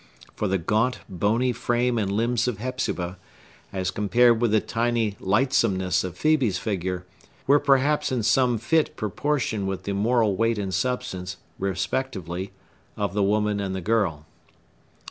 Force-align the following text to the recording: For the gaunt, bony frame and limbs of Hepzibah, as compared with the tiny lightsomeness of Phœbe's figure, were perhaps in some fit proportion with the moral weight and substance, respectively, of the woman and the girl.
For 0.35 0.47
the 0.47 0.57
gaunt, 0.57 1.01
bony 1.07 1.51
frame 1.53 1.99
and 1.99 2.11
limbs 2.11 2.47
of 2.47 2.57
Hepzibah, 2.57 3.19
as 3.71 3.91
compared 3.91 4.41
with 4.41 4.49
the 4.49 4.59
tiny 4.59 5.15
lightsomeness 5.19 6.03
of 6.03 6.17
Phœbe's 6.17 6.57
figure, 6.57 7.05
were 7.45 7.59
perhaps 7.59 8.11
in 8.11 8.23
some 8.23 8.57
fit 8.57 8.95
proportion 8.95 9.67
with 9.67 9.83
the 9.83 9.93
moral 9.93 10.35
weight 10.35 10.57
and 10.57 10.73
substance, 10.73 11.37
respectively, 11.59 12.51
of 12.97 13.13
the 13.13 13.21
woman 13.21 13.59
and 13.59 13.75
the 13.75 13.79
girl. 13.81 14.25